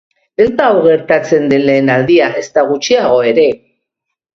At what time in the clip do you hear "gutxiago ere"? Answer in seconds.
2.75-3.49